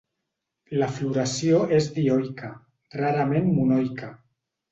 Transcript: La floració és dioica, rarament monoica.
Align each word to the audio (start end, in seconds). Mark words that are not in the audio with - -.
La 0.83 0.87
floració 0.95 1.59
és 1.79 1.89
dioica, 1.97 2.51
rarament 2.97 3.53
monoica. 3.61 4.13